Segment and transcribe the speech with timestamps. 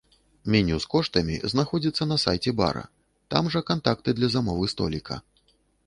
[0.53, 2.83] Меню з коштамі знаходзіцца на сайце бара,
[3.35, 5.25] там жа кантакты для замовы століка.